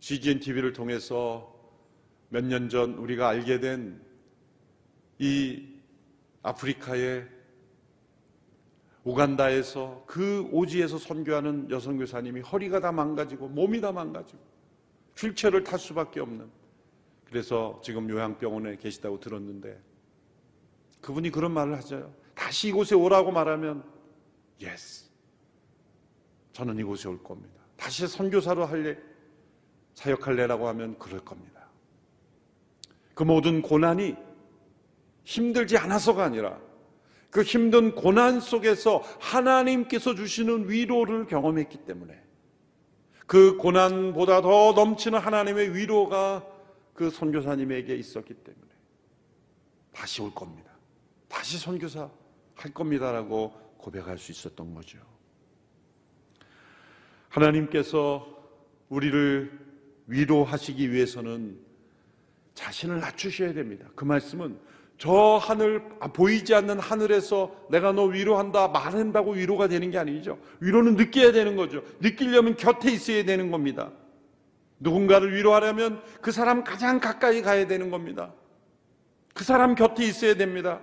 [0.00, 1.52] CGN TV를 통해서
[2.30, 4.00] 몇 년 전 우리가 알게 된
[5.18, 5.73] 이
[6.44, 7.26] 아프리카의
[9.02, 14.40] 우간다에서 그 오지에서 선교하는 여성 교사님이 허리가 다 망가지고 몸이 다 망가지고
[15.16, 16.48] 휠체어를 탈 수밖에 없는
[17.24, 19.80] 그래서 지금 요양병원에 계시다고 들었는데
[21.00, 22.14] 그분이 그런 말을 하죠.
[22.34, 23.84] 다시 이곳에 오라고 말하면
[24.62, 25.10] yes.
[26.52, 27.62] 저는 이곳에 올 겁니다.
[27.76, 28.96] 다시 선교사로 할래
[29.94, 31.68] 사역할래라고 하면 그럴 겁니다.
[33.14, 34.16] 그 모든 고난이
[35.24, 36.58] 힘들지 않아서가 아니라
[37.30, 42.22] 그 힘든 고난 속에서 하나님께서 주시는 위로를 경험했기 때문에
[43.26, 46.46] 그 고난보다 더 넘치는 하나님의 위로가
[46.92, 48.68] 그 선교사님에게 있었기 때문에
[49.92, 50.70] 다시 올 겁니다.
[51.28, 52.10] 다시 선교사
[52.54, 54.98] 할 겁니다라고 고백할 수 있었던 거죠.
[57.28, 58.26] 하나님께서
[58.88, 59.50] 우리를
[60.06, 61.58] 위로하시기 위해서는
[62.54, 63.88] 자신을 낮추셔야 됩니다.
[63.96, 64.58] 그 말씀은
[64.98, 70.38] 저 하늘 아, 보이지 않는 하늘에서 내가 너 위로한다 말한다고 위로가 되는 게 아니죠.
[70.60, 71.82] 위로는 느껴야 되는 거죠.
[72.00, 73.90] 느끼려면 곁에 있어야 되는 겁니다.
[74.78, 78.32] 누군가를 위로하려면 그 사람 가장 가까이 가야 되는 겁니다.
[79.34, 80.80] 그 사람 곁에 있어야 됩니다.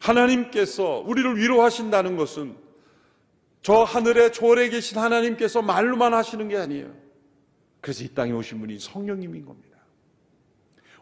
[0.00, 2.56] 하나님께서 우리를 위로하신다는 것은
[3.62, 6.94] 저 하늘에 초월해 계신 하나님께서 말로만 하시는 게 아니에요.
[7.80, 9.73] 그래서 이 땅에 오신 분이 성령님인 겁니다.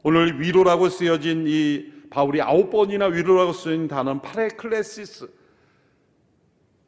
[0.03, 5.31] 오늘 위로라고 쓰여진 이 바울이 아홉 번이나 위로라고 쓰인 단어는 파라클레시스.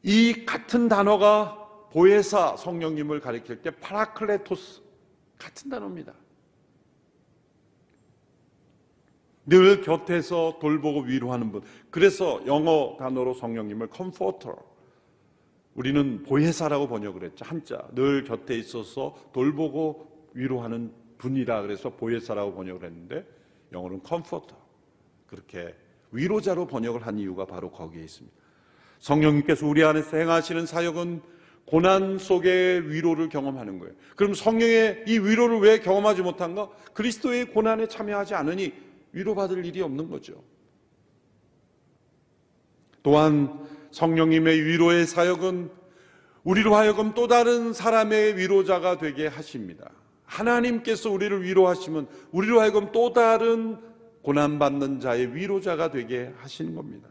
[0.03, 4.83] 이 같은 단어가 보혜사 성령님을 가리킬 때 파라클레토스
[5.39, 6.13] 같은 단어입니다.
[9.47, 11.63] 늘 곁에서 돌보고 위로하는 분.
[11.91, 14.57] 그래서 영어 단어로 성령님을 comforter.
[15.75, 17.45] 우리는 보혜사라고 번역을 했죠.
[17.45, 17.87] 한자.
[17.95, 23.27] 늘 곁에 있어서 돌보고 위로하는 분이라 그래서 보혜사라고 번역을 했는데
[23.73, 24.57] 영어는 comforter.
[25.27, 25.75] 그렇게
[26.13, 28.37] 위로자로 번역을 한 이유가 바로 거기에 있습니다.
[29.01, 31.23] 성령님께서 우리 안에서 행하시는 사역은
[31.67, 33.95] 고난 속의 위로를 경험하는 거예요.
[34.17, 36.69] 그럼 성령의 이 위로를 왜 경험하지 못한가?
[36.93, 38.73] 그리스도의 고난에 참여하지 않으니
[39.13, 40.43] 위로받을 일이 없는 거죠.
[43.03, 45.71] 또한 성령님의 위로의 사역은
[46.43, 49.91] 우리로 하여금 또 다른 사람의 위로자가 되게 하십니다.
[50.25, 53.79] 하나님께서 우리를 위로하시면 우리로 하여금 또 다른
[54.23, 57.09] 고난받는 자의 위로자가 되게 하시는 겁니다.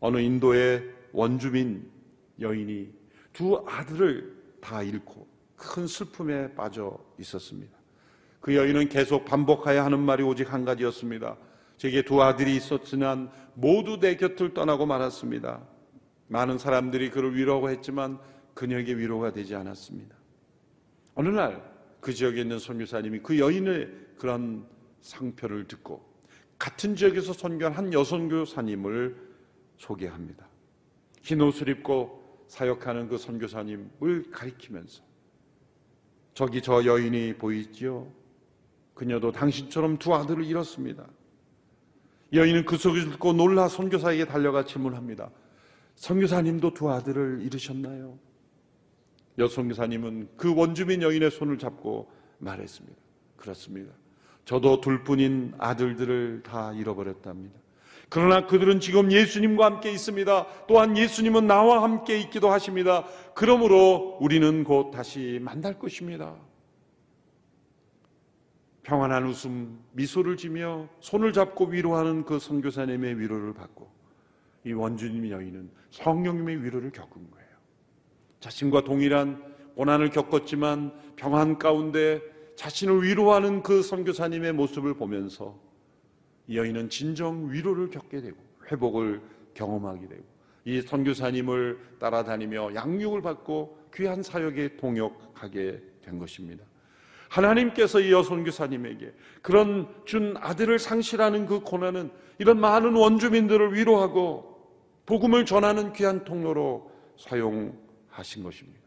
[0.00, 1.88] 어느 인도의 원주민
[2.40, 2.90] 여인이
[3.32, 5.26] 두 아들을 다 잃고
[5.56, 7.78] 큰 슬픔에 빠져 있었습니다.
[8.40, 11.36] 그 여인은 계속 반복하여 하는 말이 오직 한 가지였습니다.
[11.76, 15.60] 제게 두 아들이 있었지만 모두 내 곁을 떠나고 말았습니다.
[16.26, 18.18] 많은 사람들이 그를 위로하고 했지만
[18.54, 20.16] 그녀에게 위로가 되지 않았습니다.
[21.14, 21.71] 어느 날
[22.02, 23.88] 그 지역에 있는 선교사님이 그 여인의
[24.18, 24.66] 그런
[25.02, 26.04] 상표를 듣고
[26.58, 29.16] 같은 지역에서 선교한 한 여선교사님을
[29.76, 30.48] 소개합니다.
[31.22, 35.00] 흰 옷을 입고 사역하는 그 선교사님을 가리키면서
[36.34, 38.12] 저기 저 여인이 보이지요?
[38.94, 41.06] 그녀도 당신처럼 두 아들을 잃었습니다.
[42.32, 45.30] 여인은 그 소리를 듣고 놀라 선교사에게 달려가 질문합니다.
[45.94, 48.18] 선교사님도 두 아들을 잃으셨나요?
[49.38, 52.96] 여선교사님은 그 원주민 여인의 손을 잡고 말했습니다.
[53.36, 53.92] 그렇습니다.
[54.44, 57.62] 저도 둘뿐인 아들들을 다 잃어버렸답니다.
[58.08, 60.66] 그러나 그들은 지금 예수님과 함께 있습니다.
[60.66, 63.06] 또한 예수님은 나와 함께 있기도 하십니다.
[63.34, 66.36] 그러므로 우리는 곧 다시 만날 것입니다.
[68.82, 73.90] 평안한 웃음, 미소를 지며 손을 잡고 위로하는 그 선교사님의 위로를 받고
[74.66, 77.41] 이 원주님 여인은 성령님의 위로를 겪은 거예요.
[78.42, 79.40] 자신과 동일한
[79.76, 82.20] 고난을 겪었지만 평안 가운데
[82.56, 85.58] 자신을 위로하는 그 선교사님의 모습을 보면서
[86.48, 88.36] 이 여인은 진정 위로를 겪게 되고
[88.70, 89.22] 회복을
[89.54, 90.24] 경험하게 되고
[90.64, 96.64] 이 선교사님을 따라다니며 양육을 받고 귀한 사역에 동역하게 된 것입니다.
[97.28, 104.52] 하나님께서 이 여선교사님에게 그런 준 아들을 상실하는 그 고난은 이런 많은 원주민들을 위로하고
[105.06, 107.80] 복음을 전하는 귀한 통로로 사용
[108.12, 108.80] 하신 것입니다.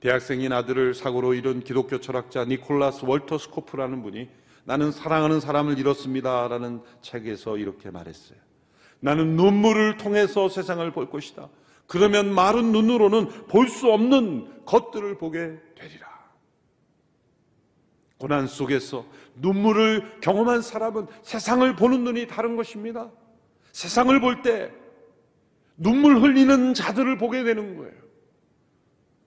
[0.00, 4.28] 대학생인 아들을 사고로 잃은 기독교 철학자 니콜라스 월터 스코프라는 분이
[4.64, 6.48] 나는 사랑하는 사람을 잃었습니다.
[6.48, 8.38] 라는 책에서 이렇게 말했어요.
[9.00, 11.48] 나는 눈물을 통해서 세상을 볼 것이다.
[11.86, 16.08] 그러면 마른 눈으로는 볼 수 없는 것들을 보게 되리라.
[18.18, 19.04] 고난 속에서
[19.36, 23.10] 눈물을 경험한 사람은 세상을 보는 눈이 다른 것입니다.
[23.72, 24.72] 세상을 볼 때
[25.82, 27.92] 눈물 흘리는 자들을 보게 되는 거예요.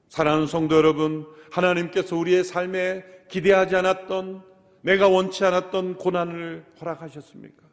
[0.08, 4.44] 사랑하는 성도 여러분, 하나님께서 우리의 삶에 기대하지 않았던,
[4.82, 7.66] 내가 원치 않았던 고난을 허락하셨습니까?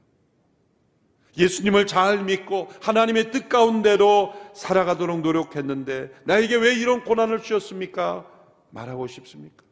[1.38, 8.26] 예수님을 잘 믿고 하나님의 뜻 가운데로 살아가도록 노력했는데 나에게 왜 이런 고난을 주셨습니까?
[8.70, 9.64] 말하고 싶습니까?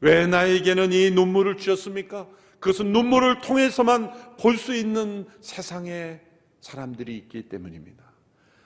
[0.00, 2.28] 왜 나에게는 이 눈물을 주셨습니까?
[2.60, 6.20] 그것은 눈물을 통해서만 볼 수 있는 세상에
[6.60, 8.01] 사람들이 있기 때문입니다.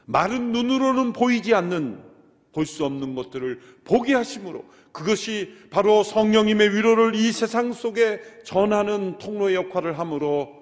[0.07, 2.07] 마른 눈으로는 보이지 않는
[2.53, 9.55] 볼 수 없는 것들을 보게 하심으로 그것이 바로 성령님의 위로를 이 세상 속에 전하는 통로의
[9.57, 10.57] 역할을 함으로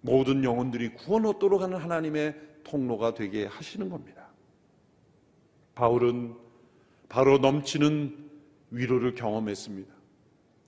[0.00, 4.28] 모든 영혼들이 구원 얻도록 하는 하나님의 통로가 되게 하시는 겁니다.
[5.74, 6.34] 바울은
[7.10, 8.16] 바로 넘치는
[8.70, 9.92] 위로를 경험했습니다.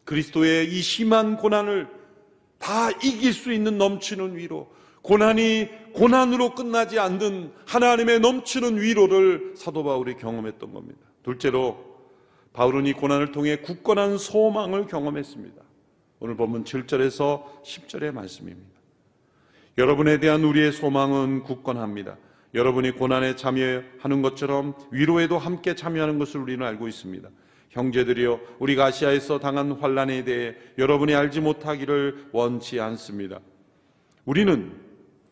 [0.04, 1.88] 그리스도의 이 심한 고난을
[2.58, 4.70] 다 이길 수 있는 넘치는 위로,
[5.02, 11.00] 고난이 고난으로 끝나지 않는 하나님의 넘치는 위로를 사도 바울이 경험했던 겁니다.
[11.22, 11.84] 둘째로
[12.52, 15.62] 바울은 이 고난을 통해 굳건한 소망을 경험했습니다.
[16.20, 18.78] 오늘 본문 7절에서 10절의 말씀입니다.
[19.76, 22.16] 여러분에 대한 우리의 소망은 굳건합니다.
[22.54, 27.28] 여러분이 고난에 참여하는 것처럼 위로에도 함께 참여하는 것을 우리는 알고 있습니다.
[27.70, 33.40] 형제들이여 우리가 아시아에서 당한 환란에 대해 여러분이 알지 못하기를 원치 않습니다.
[34.24, 34.88] 우리는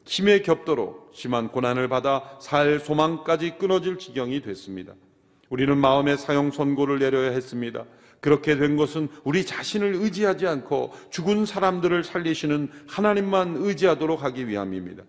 [0.06, 4.94] 힘에 겹도록 심한 고난을 받아 살 소망까지 끊어질 지경이 됐습니다.
[5.50, 7.84] 우리는 마음의 사형 선고를 내려야 했습니다.
[8.20, 15.02] 그렇게 된 것은 우리 자신을 의지하지 않고 죽은 사람들을 살리시는 하나님만 의지하도록 하기 위함입니다.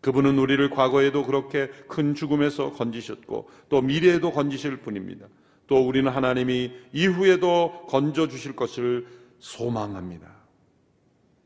[0.00, 5.26] 그분은 우리를 과거에도 그렇게 큰 죽음에서 건지셨고 또 미래에도 건지실 분입니다.
[5.68, 9.06] 또 우리는 하나님이 이후에도 건져 주실 것을
[9.38, 10.26] 소망합니다.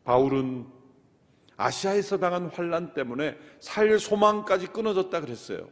[0.05, 0.76] 바울은
[1.57, 5.69] 아시아에서 당한 환란 때문에 살 소망까지 끊어졌다 그랬어요.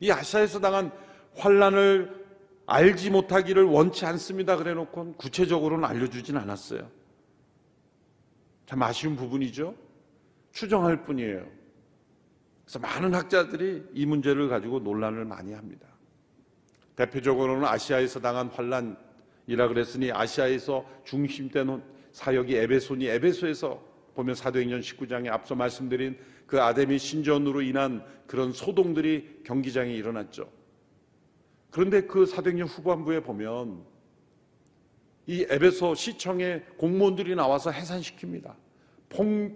[0.00, 0.92] 이 아시아에서 당한
[1.34, 2.26] 환란을
[2.66, 4.56] 알지 못하기를 원치 않습니다.
[4.56, 6.90] 그래 놓고 구체적으로는 알려주진 않았어요.
[8.66, 9.74] 참 아쉬운 부분이죠.
[10.52, 11.46] 추정할 뿐이에요.
[12.64, 15.86] 그래서 많은 학자들이 이 문제를 가지고 논란을 많이 합니다.
[16.96, 23.87] 대표적으로는 아시아에서 당한 환란이라 그랬으니 아시아에서 중심된 사역이 에베소니 에베소에서
[24.18, 30.50] 보면 사도행전 19장에 앞서 말씀드린 그 아데미 신전으로 인한 그런 소동들이 경기장에 일어났죠.
[31.70, 33.84] 그런데 그 사도행전 후반부에 보면
[35.28, 38.54] 이 에베소 시청의 공무원들이 나와서 해산시킵니다.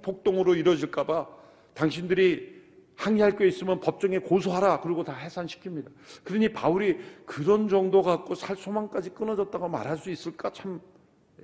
[0.03, 1.27] 폭동으로 이루어질까봐
[1.75, 2.62] 당신들이
[2.94, 4.81] 항의할 게 있으면 법정에 고소하라.
[4.81, 5.90] 그리고 다 해산시킵니다.
[6.22, 10.81] 그러니 바울이 그런 정도 갖고 살 소망까지 끊어졌다고 말할 수 있을까 참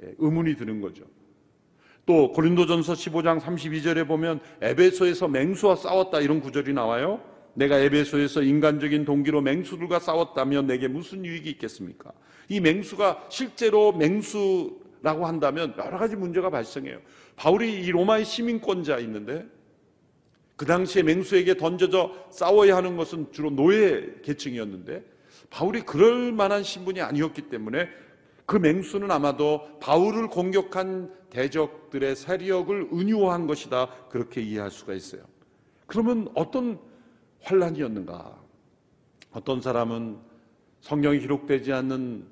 [0.00, 1.04] 예, 의문이 드는 거죠.
[2.08, 7.20] 또 고린도전서 15장 32절에 보면 에베소에서 맹수와 싸웠다 이런 구절이 나와요.
[7.52, 12.10] 내가 에베소에서 인간적인 동기로 맹수들과 싸웠다면 내게 무슨 유익이 있겠습니까?
[12.48, 16.98] 이 맹수가 실제로 맹수라고 한다면 여러 가지 문제가 발생해요.
[17.36, 19.44] 바울이 이 로마의 시민권자 있는데
[20.56, 25.04] 그 당시에 맹수에게 던져져 싸워야 하는 것은 주로 노예 계층이었는데
[25.50, 27.86] 바울이 그럴 만한 신분이 아니었기 때문에
[28.48, 35.20] 그 맹수는 아마도 바울을 공격한 대적들의 세력을 은유한 것이다 그렇게 이해할 수가 있어요.
[35.86, 36.80] 그러면 어떤
[37.42, 38.42] 환란이었는가?
[39.32, 40.16] 어떤 사람은
[40.80, 42.26] 성경이 기록되지 않는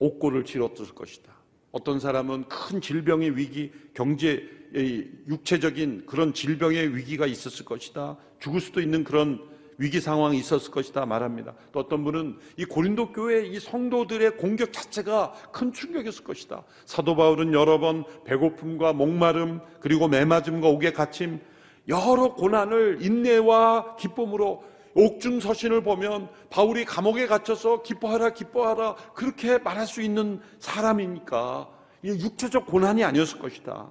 [0.00, 1.32] 옥고를 치렀을 것이다.
[1.70, 8.18] 어떤 사람은 큰 질병의 위기, 경제 육체적인 그런 질병의 위기가 있었을 것이다.
[8.40, 9.48] 죽을 수도 있는 그런
[9.80, 11.54] 위기 상황이 있었을 것이다 말합니다.
[11.72, 16.64] 또 어떤 분은 이 고린도 교회 이 성도들의 공격 자체가 큰 충격이었을 것이다.
[16.84, 21.40] 사도 바울은 여러 번 배고픔과 목마름 그리고 매맞음과 옥에 갇힘
[21.88, 24.62] 여러 고난을 인내와 기쁨으로
[24.92, 31.70] 옥중 서신을 보면 바울이 감옥에 갇혀서 기뻐하라 기뻐하라 그렇게 말할 수 있는 사람이니까
[32.04, 33.90] 육체적 고난이 아니었을 것이다.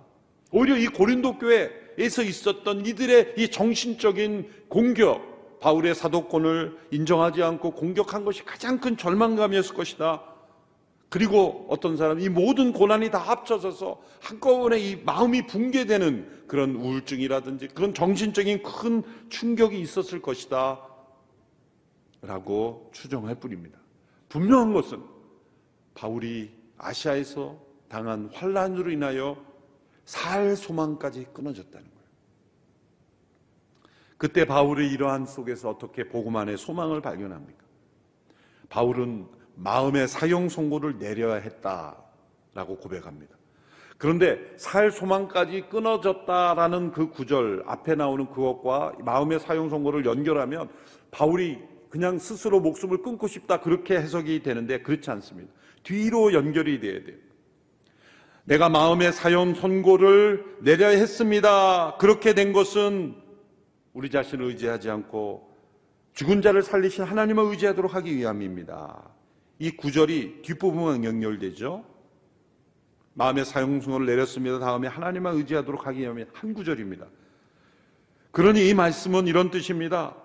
[0.51, 5.28] 오히려 이 고린도 교회에서 있었던 이들의 이 정신적인 공격,
[5.61, 10.23] 바울의 사도권을 인정하지 않고 공격한 것이 가장 큰 절망감이었을 것이다.
[11.09, 17.93] 그리고 어떤 사람, 이 모든 고난이 다 합쳐져서 한꺼번에 이 마음이 붕괴되는 그런 우울증이라든지 그런
[17.93, 20.79] 정신적인 큰 충격이 있었을 것이다.
[22.21, 23.79] 라고 추정할 뿐입니다.
[24.29, 25.01] 분명한 것은
[25.95, 27.57] 바울이 아시아에서
[27.87, 29.37] 당한 환란으로 인하여
[30.05, 31.98] 살 소망까지 끊어졌다는 거예요.
[34.19, 36.03] 그때 바울의 이러한 속에서 어떻게
[36.35, 37.63] 안에 소망을 발견합니까?
[38.67, 43.33] 바울은 마음의 사형 선고를 내려야 했다라고 고백합니다.
[43.97, 50.69] 그런데 살 소망까지 끊어졌다라는 그 구절 앞에 나오는 그것과 마음의 사형 선고를 연결하면
[51.11, 51.59] 바울이
[51.89, 55.49] 그냥 스스로 목숨을 끊고 싶다 그렇게 해석이 되는데 그렇지 않습니다.
[55.83, 57.15] 뒤로 연결이 돼야 돼요.
[58.43, 61.95] 내가 마음의 사형 선고를 내려야 했습니다.
[61.99, 63.28] 그렇게 된 것은
[63.93, 65.49] 우리 자신을 의지하지 않고
[66.13, 69.09] 죽은 자를 살리신 하나님을 의지하도록 하기 위함입니다.
[69.59, 71.85] 이 구절이 뒷부분만 연결되죠.
[73.13, 74.59] 마음의 사용승을 내렸습니다.
[74.59, 77.05] 다음에 하나님만 의지하도록 하기 위함이 한 구절입니다.
[78.31, 80.15] 그러니 이 말씀은 이런 뜻입니다.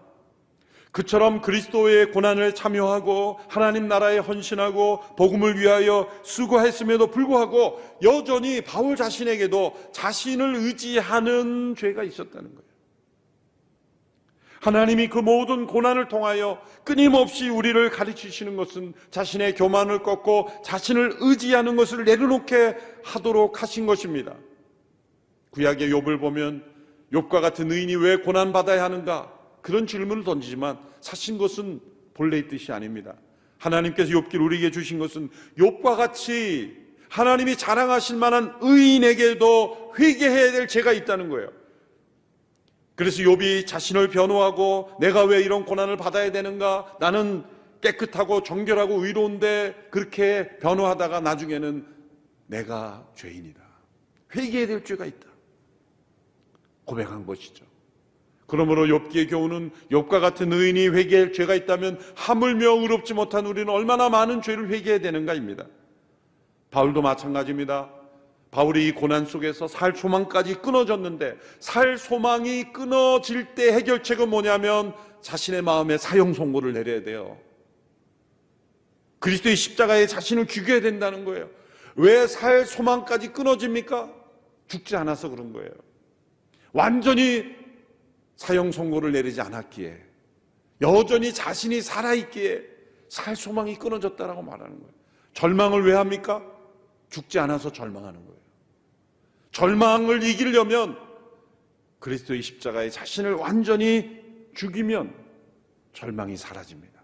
[0.93, 10.55] 그처럼 그리스도의 고난을 참여하고 하나님 나라에 헌신하고 복음을 위하여 수고했음에도 불구하고 여전히 바울 자신에게도 자신을
[10.55, 12.64] 의지하는 죄가 있었다는 거예요.
[14.65, 22.07] 하나님이 그 모든 고난을 통하여 끊임없이 우리를 가르치시는 것은 자신의 교만을 꺾고 자신을 의지하는 것을
[22.07, 24.35] 내려놓게 하도록 하신 것입니다.
[25.51, 26.65] 구약의 욥을 보면
[27.13, 29.31] 욥과 같은 의인이 왜 고난 받아야 하는가?
[29.61, 31.83] 그런 질문을 던지지만 사신 것은
[32.15, 33.17] 본래의 뜻이 아닙니다.
[33.59, 36.75] 하나님께서 욥기를 우리에게 주신 것은 욥과 같이
[37.11, 41.51] 하나님이 자랑하실 만한 의인에게도 회개해야 될 죄가 있다는 거예요.
[42.95, 46.97] 그래서 욥이 자신을 변호하고 내가 왜 이런 고난을 받아야 되는가?
[47.01, 47.45] 나는
[47.81, 51.87] 깨끗하고 정결하고 의로운데 그렇게 변호하다가 나중에는
[52.47, 53.61] 내가 죄인이다.
[54.35, 55.27] 회개해야 될 죄가 있다.
[56.85, 57.65] 고백한 것이죠.
[58.47, 64.43] 그러므로 욥기의 교훈은 욥과 같은 의인이 회개할 죄가 있다면 하물며 의롭지 못한 우리는 얼마나 많은
[64.43, 65.67] 죄를 회개해야 되는가입니다.
[66.71, 67.91] 바울도 마찬가지입니다.
[68.55, 75.99] 바울이 이 고난 속에서 살 소망까지 끊어졌는데 살 소망이 끊어질 때 해결책은 뭐냐면 자신의 마음에
[75.99, 77.37] 사형 선고를 내려야 돼요.
[79.19, 81.51] 그리스도의 십자가에 자신을 죽여야 된다는 거예요.
[81.97, 84.13] 왜 살 소망까지 끊어집니까?
[84.69, 85.71] 죽지 않아서 그런 거예요.
[86.73, 87.57] 완전히
[88.37, 90.01] 사형 선고를 내리지 않았기에
[90.81, 92.63] 여전히 자신이 살아있기에
[93.09, 94.95] 살 소망이 끊어졌다라고 말하는 거예요.
[95.33, 96.41] 절망을 왜 합니까?
[97.11, 98.44] 죽지 않아서 절망하는 거예요.
[99.55, 100.99] 절망을 이기려면
[102.01, 104.21] 그리스도의 십자가에 자신을 완전히
[104.55, 105.15] 죽이면
[105.93, 107.01] 절망이 사라집니다.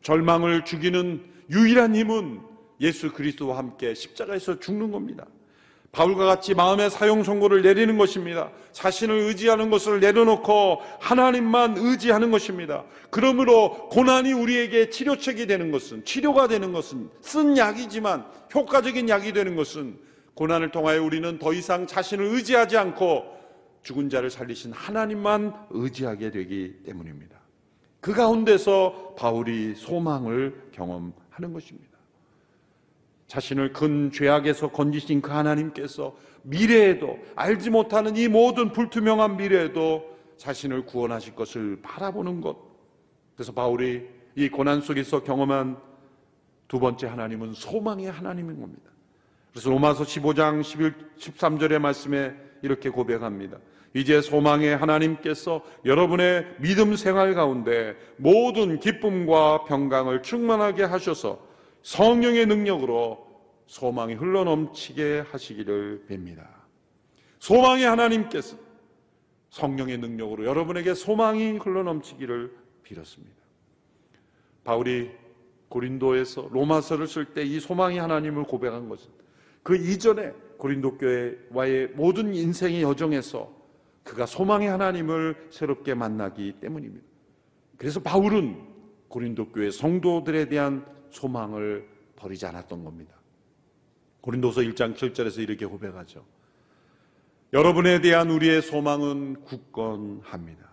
[0.00, 2.40] 절망을 죽이는 유일한 힘은
[2.80, 5.26] 예수 그리스도와 함께 십자가에서 죽는 겁니다.
[5.90, 8.52] 바울과 같이 마음의 사용 선고를 내리는 것입니다.
[8.70, 12.84] 자신을 의지하는 것을 내려놓고 하나님만 의지하는 것입니다.
[13.10, 20.05] 그러므로 고난이 우리에게 치료책이 되는 것은 치료가 되는 것은 쓴 약이지만 효과적인 약이 되는 것은
[20.36, 23.24] 고난을 통하여 우리는 더 이상 자신을 의지하지 않고
[23.82, 27.38] 죽은 자를 살리신 하나님만 의지하게 되기 때문입니다.
[28.00, 31.96] 그 가운데서 바울이 소망을 경험하는 것입니다.
[33.28, 41.34] 자신을 큰 죄악에서 건지신 그 하나님께서 미래에도 알지 못하는 이 모든 불투명한 미래에도 자신을 구원하실
[41.34, 42.58] 것을 바라보는 것.
[43.34, 45.78] 그래서 바울이 이 고난 속에서 경험한
[46.68, 48.90] 두 번째 하나님은 소망의 하나님인 겁니다.
[49.56, 53.56] 그래서 로마서 15장 11, 13절의 말씀에 이렇게 고백합니다.
[53.94, 61.40] 이제 소망의 하나님께서 여러분의 믿음 생활 가운데 모든 기쁨과 평강을 충만하게 하셔서
[61.80, 63.26] 성령의 능력으로
[63.66, 66.46] 소망이 흘러넘치게 하시기를 빕니다.
[67.38, 68.58] 소망의 하나님께서
[69.48, 73.36] 성령의 능력으로 여러분에게 소망이 흘러넘치기를 빌었습니다.
[74.64, 75.12] 바울이
[75.70, 79.15] 고린도에서 로마서를 쓸 때 이 소망의 하나님을 고백한 것은
[79.66, 83.52] 그 이전에 고린도 교회와의 모든 인생의 여정에서
[84.04, 87.04] 그가 소망의 하나님을 새롭게 만나기 때문입니다.
[87.76, 88.64] 그래서 바울은
[89.08, 93.16] 고린도 교회 성도들에 대한 소망을 버리지 않았던 겁니다.
[94.20, 96.24] 고린도서 1장 7절에서 이렇게 고백하죠.
[97.52, 100.64] 여러분에 대한 우리의 소망은 굳건합니다.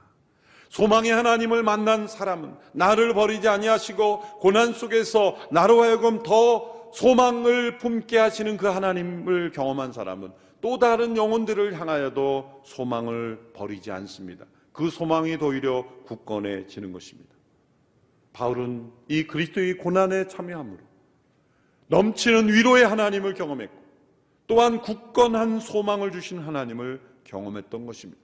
[0.70, 8.56] 소망의 하나님을 만난 사람은 나를 버리지 아니하시고 고난 속에서 나로 하여금 더 소망을 품게 하시는
[8.56, 10.32] 그 하나님을 경험한 사람은
[10.62, 14.46] 또 다른 영혼들을 향하여도 소망을 버리지 않습니다.
[14.72, 17.34] 그 소망이 도리려 굳건해지는 것입니다.
[18.32, 20.80] 바울은 이 그리스도의 고난에 참여함으로
[21.88, 23.84] 넘치는 위로의 하나님을 경험했고
[24.48, 28.22] 또한 굳건한 소망을 주신 하나님을 경험했던 것입니다.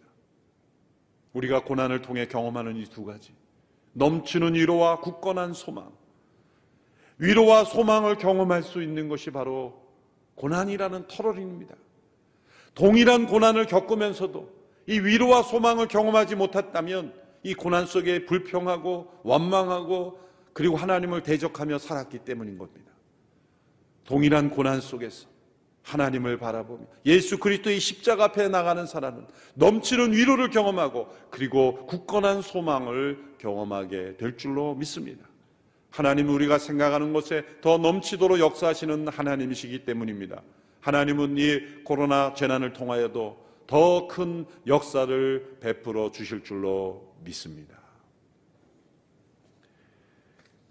[1.33, 3.33] 우리가 고난을 통해 경험하는 이 두 가지
[3.93, 5.91] 넘치는 위로와 굳건한 소망
[7.19, 9.81] 위로와 소망을 경험할 수 있는 것이 바로
[10.35, 11.75] 고난이라는 터널입니다.
[12.73, 14.49] 동일한 고난을 겪으면서도
[14.87, 17.13] 이 위로와 소망을 경험하지 못했다면
[17.43, 20.19] 이 고난 속에 불평하고 원망하고
[20.53, 22.91] 그리고 하나님을 대적하며 살았기 때문인 겁니다.
[24.05, 25.27] 동일한 고난 속에서
[25.83, 34.17] 하나님을 바라보며 예수 그리스도의 십자가 앞에 나가는 사람은 넘치는 위로를 경험하고 그리고 굳건한 소망을 경험하게
[34.17, 35.28] 될 줄로 믿습니다.
[35.91, 40.41] 하나님은 우리가 생각하는 것에 더 넘치도록 역사하시는 하나님이시기 때문입니다.
[40.81, 47.77] 하나님은 이 코로나 재난을 통하여도 더 큰 역사를 베풀어 주실 줄로 믿습니다.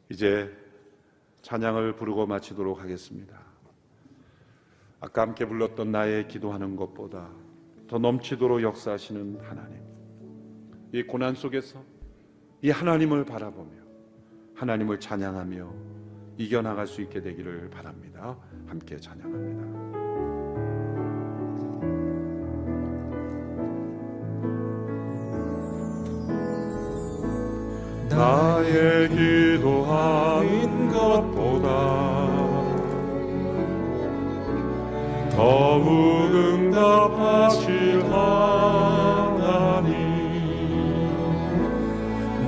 [0.09, 0.53] 이제
[1.43, 3.39] 찬양을 부르고 마치도록 하겠습니다.
[5.01, 7.31] 아까 함께 불렀던 나의 기도하는 것보다
[7.87, 9.81] 더 넘치도록 역사하시는 하나님.
[10.93, 11.85] 이 고난 속에서
[12.63, 13.88] 이 하나님을 바라보며
[14.59, 15.73] 하나님을 찬양하며
[16.37, 18.37] 이겨나갈 수 있게 되기를 바랍니다.
[18.67, 19.89] 함께 찬양합니다.
[28.11, 31.69] 나의 기도하는 것보다
[35.37, 37.18] 더욱 응답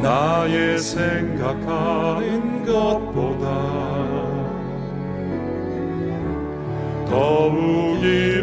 [0.03, 3.47] 나의 생각하는 것보다
[7.09, 8.40] 더욱 이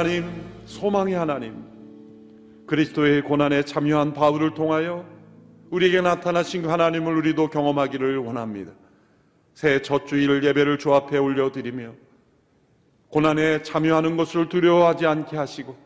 [0.00, 0.24] 하나님,
[0.64, 1.62] 소망의 하나님,
[2.66, 5.04] 그리스도의 고난에 참여한 바울을 통하여
[5.68, 8.72] 우리에게 나타나신 그 하나님을 우리도 경험하기를 원합니다.
[9.52, 11.92] 새첫 주일 예배를 주 앞에 올려드리며
[13.10, 15.76] 고난에 참여하는 것을 두려워하지 않게 하시고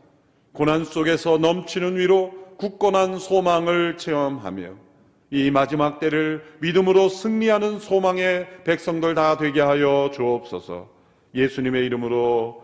[0.53, 4.75] 고난 속에서 넘치는 위로 굳건한 소망을 체험하며
[5.33, 10.89] 이 마지막 때를 믿음으로 승리하는 소망의 백성들 다 되게 하여 주옵소서
[11.35, 12.64] 예수님의 이름으로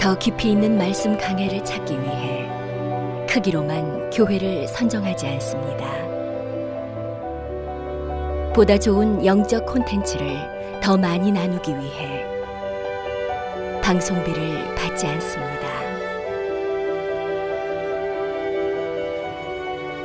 [0.00, 2.48] 더 깊이 있는 말씀 강해를 찾기 위해
[3.28, 5.84] 크기로만 교회를 선정하지 않습니다.
[8.54, 10.38] 보다 좋은 영적 콘텐츠를
[10.82, 12.24] 더 많이 나누기 위해
[13.82, 15.68] 방송비를 받지 않습니다.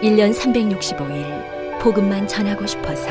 [0.01, 3.09] 1년 365일 복음만 전하고 싶어서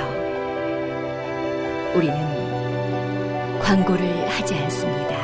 [1.94, 2.14] 우리는
[3.62, 5.23] 광고를 하지 않습니다.